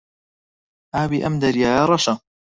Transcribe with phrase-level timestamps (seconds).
[0.95, 2.13] ئاوی ئەم دەریایە ڕەشە.